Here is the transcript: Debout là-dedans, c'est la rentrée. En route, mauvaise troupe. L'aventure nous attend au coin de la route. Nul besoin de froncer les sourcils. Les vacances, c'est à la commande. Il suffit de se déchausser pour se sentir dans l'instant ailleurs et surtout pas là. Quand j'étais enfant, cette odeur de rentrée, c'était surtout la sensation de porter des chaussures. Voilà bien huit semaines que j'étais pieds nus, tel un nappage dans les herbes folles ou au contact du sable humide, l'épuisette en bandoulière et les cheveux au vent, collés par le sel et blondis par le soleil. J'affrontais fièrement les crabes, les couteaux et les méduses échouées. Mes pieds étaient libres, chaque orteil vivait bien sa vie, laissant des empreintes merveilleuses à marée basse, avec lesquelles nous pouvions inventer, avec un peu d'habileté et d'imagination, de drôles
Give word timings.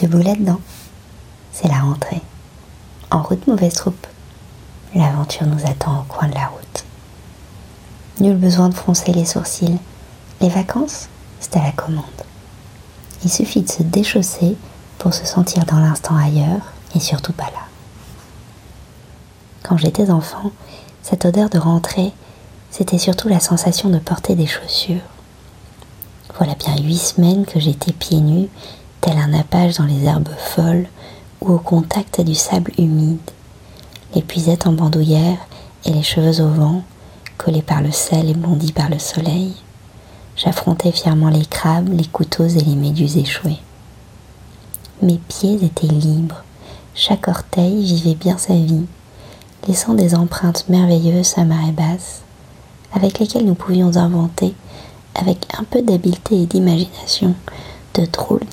Debout 0.00 0.22
là-dedans, 0.22 0.60
c'est 1.52 1.66
la 1.66 1.80
rentrée. 1.80 2.22
En 3.10 3.22
route, 3.22 3.46
mauvaise 3.48 3.72
troupe. 3.72 4.06
L'aventure 4.94 5.46
nous 5.46 5.66
attend 5.68 6.00
au 6.00 6.02
coin 6.04 6.28
de 6.28 6.34
la 6.34 6.46
route. 6.46 6.84
Nul 8.20 8.36
besoin 8.36 8.68
de 8.68 8.74
froncer 8.74 9.12
les 9.12 9.24
sourcils. 9.24 9.78
Les 10.40 10.50
vacances, 10.50 11.08
c'est 11.40 11.56
à 11.56 11.62
la 11.64 11.72
commande. 11.72 12.04
Il 13.24 13.30
suffit 13.30 13.62
de 13.62 13.70
se 13.70 13.82
déchausser 13.82 14.56
pour 14.98 15.14
se 15.14 15.26
sentir 15.26 15.64
dans 15.64 15.80
l'instant 15.80 16.16
ailleurs 16.16 16.72
et 16.94 17.00
surtout 17.00 17.32
pas 17.32 17.44
là. 17.44 17.66
Quand 19.64 19.78
j'étais 19.78 20.10
enfant, 20.10 20.52
cette 21.02 21.24
odeur 21.24 21.50
de 21.50 21.58
rentrée, 21.58 22.12
c'était 22.70 22.98
surtout 22.98 23.28
la 23.28 23.40
sensation 23.40 23.88
de 23.88 23.98
porter 23.98 24.36
des 24.36 24.46
chaussures. 24.46 25.02
Voilà 26.36 26.54
bien 26.54 26.76
huit 26.76 26.98
semaines 26.98 27.46
que 27.46 27.58
j'étais 27.58 27.92
pieds 27.92 28.20
nus, 28.20 28.48
tel 29.00 29.18
un 29.18 29.28
nappage 29.28 29.76
dans 29.76 29.84
les 29.84 30.04
herbes 30.04 30.28
folles 30.38 30.86
ou 31.40 31.52
au 31.52 31.58
contact 31.58 32.20
du 32.20 32.34
sable 32.34 32.72
humide, 32.78 33.18
l'épuisette 34.14 34.66
en 34.66 34.72
bandoulière 34.72 35.38
et 35.84 35.90
les 35.90 36.02
cheveux 36.02 36.42
au 36.42 36.48
vent, 36.48 36.82
collés 37.36 37.62
par 37.62 37.80
le 37.80 37.92
sel 37.92 38.28
et 38.28 38.34
blondis 38.34 38.72
par 38.72 38.88
le 38.88 38.98
soleil. 38.98 39.54
J'affrontais 40.36 40.92
fièrement 40.92 41.30
les 41.30 41.46
crabes, 41.46 41.92
les 41.92 42.06
couteaux 42.06 42.46
et 42.46 42.60
les 42.60 42.76
méduses 42.76 43.16
échouées. 43.16 43.58
Mes 45.02 45.18
pieds 45.28 45.64
étaient 45.64 45.86
libres, 45.86 46.42
chaque 46.94 47.28
orteil 47.28 47.84
vivait 47.84 48.16
bien 48.16 48.38
sa 48.38 48.54
vie, 48.54 48.86
laissant 49.68 49.94
des 49.94 50.14
empreintes 50.14 50.68
merveilleuses 50.68 51.34
à 51.36 51.44
marée 51.44 51.72
basse, 51.72 52.22
avec 52.92 53.18
lesquelles 53.18 53.46
nous 53.46 53.54
pouvions 53.54 53.96
inventer, 53.96 54.54
avec 55.14 55.46
un 55.58 55.64
peu 55.64 55.82
d'habileté 55.82 56.42
et 56.42 56.46
d'imagination, 56.46 57.34
de 57.94 58.06
drôles 58.06 58.46